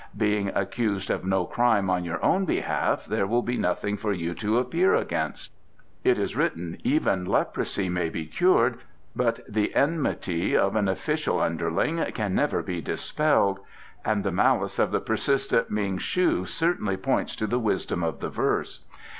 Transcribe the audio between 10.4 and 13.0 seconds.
of an official underling can never be